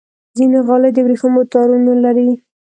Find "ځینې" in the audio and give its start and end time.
0.37-0.59